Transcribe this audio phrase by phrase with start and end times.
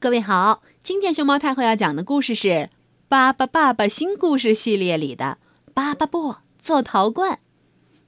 [0.00, 2.48] 各位好，今天熊猫太后要讲的故事是
[3.08, 5.38] 《巴巴爸爸新故事系列》里的
[5.74, 7.32] 《巴巴布做陶罐》。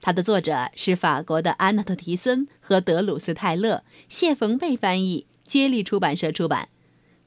[0.00, 6.70] 它的作者是法国的安娜特·提森和德鲁斯·泰勒，谢冯贝翻译，接力出版社出版。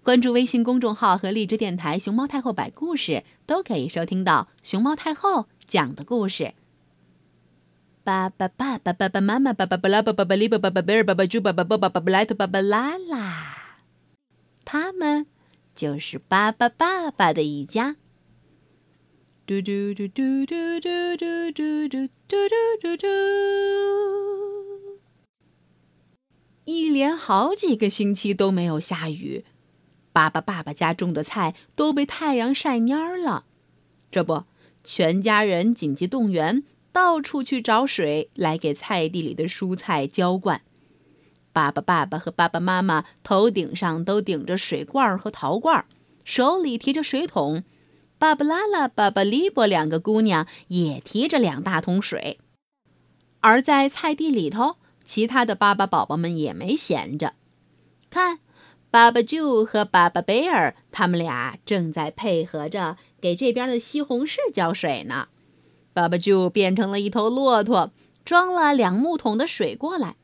[0.03, 6.53] 关注微信公众号和荔枝电台“熊猫太后摆故事”，都可以收听到熊猫太后讲的故事。
[8.03, 13.58] 巴巴爸爸爸爸妈妈巴巴巴拉巴巴巴里巴巴巴贝尔巴巴猪巴巴巴巴巴巴莱特巴巴拉拉。
[14.71, 15.25] 他们
[15.73, 17.95] 就是巴巴爸爸的一家。
[19.47, 22.37] 嘟嘟嘟嘟嘟嘟嘟嘟嘟嘟
[22.79, 23.07] 嘟嘟。
[26.65, 29.43] 一连好几个星期都没有下雨，
[30.13, 33.45] 巴巴爸爸家种的菜都被太阳晒蔫了。
[34.11, 34.43] 这不，
[34.83, 40.61] 全家人紧急动员，到处去找水来给菜地里的蔬菜浇灌。
[41.59, 45.83] 爸爸、爸爸和爸爸妈妈头顶上都顶着水罐和陶罐，
[46.23, 47.65] 手里提着水桶。
[48.17, 52.39] 巴巴拉拉、巴巴利波两个姑娘也提着两大桶水。
[53.41, 57.33] 而在菜地里头，其他的巴巴宝宝们也没闲着。
[58.09, 58.39] 看，
[58.89, 65.27] 巴巴猪和巴巴贝尔，他们俩正在配合着给这边的西红柿浇水呢。
[65.91, 67.91] 巴巴猪变成了一头骆驼，
[68.23, 70.15] 装了两木桶的水过来。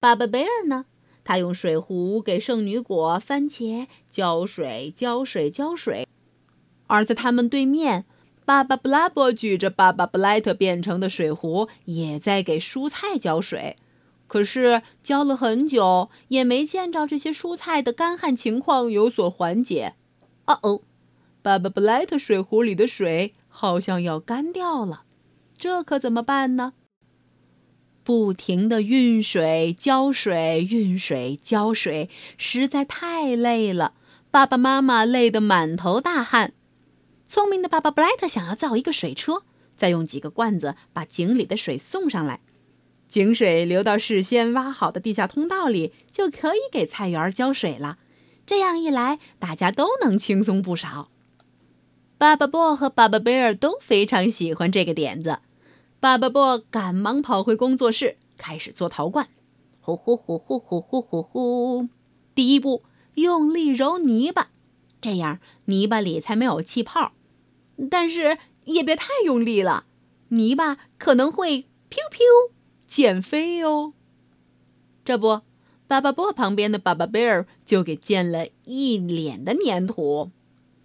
[0.00, 0.86] 巴巴贝尔呢？
[1.22, 6.08] 他用水壶给圣女果、番茄浇水、浇水、浇水。
[6.86, 8.06] 而在他们对面，
[8.46, 13.76] 巴巴布拉伯举着巴巴布莱特变成的水壶，也在给蔬菜浇水。
[14.26, 19.96] 可是浇了很久，也没见着这些蔬菜的干旱情况有所缓解。
[20.46, 20.80] 哦哦，
[21.42, 25.02] 巴巴布莱特水壶里的水好像要干掉了，
[25.58, 26.72] 这可怎么办呢？
[28.10, 33.94] 不停的运水、浇水、运水、浇水，实在太累了。
[34.32, 36.52] 爸爸妈妈累得满头大汗。
[37.28, 39.44] 聪明的爸爸布莱特想要造一个水车，
[39.76, 42.40] 再用几个罐子把井里的水送上来，
[43.06, 47.98] 井水流到事先挖好的地下通道里，就可以给菜园浇水了。
[48.44, 51.10] 这样一来，大家都能轻松不少。
[52.18, 55.38] 爸爸布和爸爸贝尔都非常喜欢这个点子。
[56.00, 59.28] 巴巴布赶忙跑回工作室，开始做陶罐。
[59.82, 61.88] 呼呼呼呼呼呼呼呼！
[62.34, 62.82] 第一步，
[63.16, 64.48] 用力揉泥巴，
[65.02, 67.12] 这样泥巴里才没有气泡。
[67.90, 69.84] 但是也别太用力了，
[70.28, 72.24] 泥巴可能会飘飘
[72.88, 73.92] 溅飞哦。
[75.04, 75.42] 这不，
[75.86, 80.30] 巴巴布旁边的巴巴贝尔就给溅了一脸的粘土。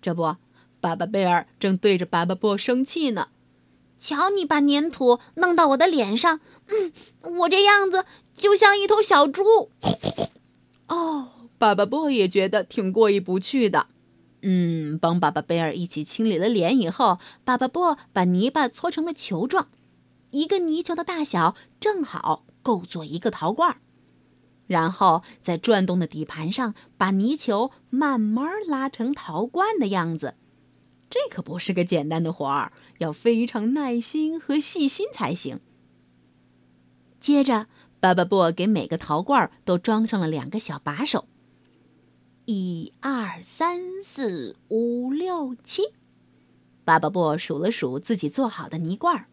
[0.02, 0.36] 这不，
[0.82, 3.30] 巴巴贝尔正对着巴巴布生气呢。
[3.98, 6.92] 瞧你把粘土弄到我的脸上，嗯，
[7.40, 9.44] 我这样子就像一头小猪。
[10.88, 13.88] 哦，巴巴布也觉得挺过意不去的。
[14.42, 19.70] 嗯，帮爸爸贝尔一起清理了脸以后，巴巴布把泥巴搓成了球状，
[20.30, 23.78] 一个泥球的大小正好够做一个陶罐。
[24.68, 30.36] 然后在转动的底盘上，把泥球慢慢拉成陶罐的样子。
[31.16, 35.62] 这可不是个简单的活儿，要非常耐心和细心才行。
[37.22, 37.68] 接着，
[38.02, 41.30] 巴巴布给每个陶罐都装上了两个小把手。
[42.44, 45.84] 一二三四五六七，
[46.84, 49.28] 巴巴布数了数自己做好的泥罐。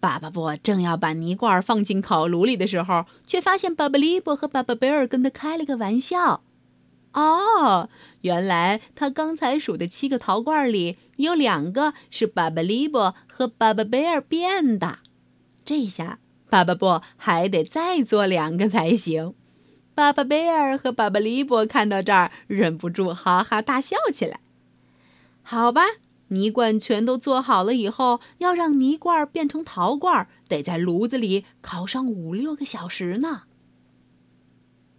[0.00, 6.42] 巴巴布正要把泥罐放进烤炉里的时候，却发现巴巴利布和巴巴贝尔跟他开了个玩笑。
[7.16, 7.88] 哦，
[8.20, 14.98] 原来他刚才数的七个陶罐里有两个是巴巴利波和巴巴贝尔变的，
[15.64, 16.18] 这下
[16.50, 19.32] 巴巴布还得再做两个才行。
[19.94, 24.40] 巴巴贝尔和巴巴利波看到这儿，忍不住哈哈大笑起来。
[25.42, 25.80] 好吧，
[26.28, 33.44] 泥罐全都做好了以后，要让泥罐变成陶罐，得在炉子里烤上五六个小时呢。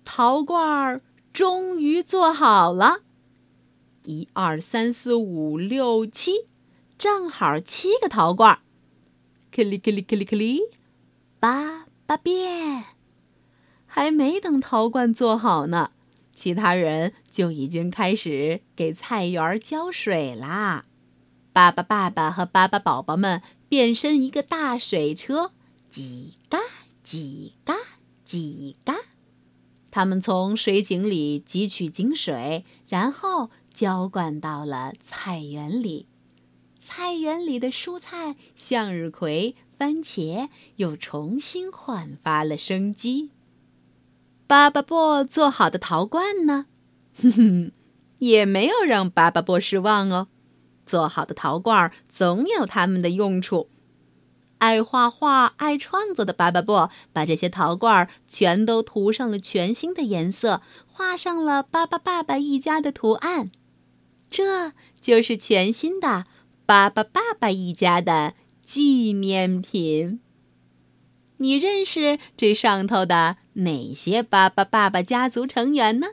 [0.03, 1.01] 陶罐儿。
[1.37, 3.01] 终于做好了，
[4.05, 6.47] 一二三四五六七，
[6.97, 8.57] 正好七个陶罐。
[9.51, 10.61] 克里克里克里克里，
[11.39, 12.85] 八八变。
[13.85, 15.91] 还没等陶罐做好呢，
[16.33, 20.85] 其他人就已经开始给菜园浇水啦。
[21.53, 25.51] 巴巴爸爸和巴巴宝宝们变身一个大水车，
[25.91, 26.57] 叽嘎
[27.05, 27.75] 叽嘎
[28.25, 28.95] 叽嘎。
[29.97, 36.05] 他们从水井里汲取井水，然后浇灌到了菜园里。
[36.77, 43.31] 菜园里的蔬菜、向日葵、番茄又重新焕发了生机。
[44.45, 46.67] 巴巴布做好的陶罐呢，
[47.19, 47.71] 哼哼，
[48.19, 50.27] 也没有让巴巴波失望哦。
[50.85, 53.67] 做好的陶罐总有他们的用处。
[54.59, 63.51] 爱画画、爱创作的巴巴布把这些陶罐全都涂上了全新的颜色，画上了巴巴爸爸一家的图案。
[64.29, 66.25] 这就是全新的
[66.65, 68.33] 巴巴爸爸一家的
[68.63, 70.19] 纪念品。
[71.37, 76.07] 你认识这上头的哪些巴巴爸爸家族成员呢？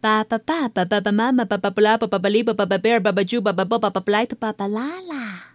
[0.00, 5.54] 巴巴爸爸、爸爸妈妈、巴巴布拉、巴巴巴里、巴巴巴贝尔、巴巴猪、巴巴波、巴巴布莱特、巴巴拉拉，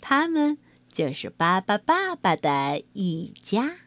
[0.00, 0.56] 他们
[0.96, 3.85] 就是巴巴爸爸的一家。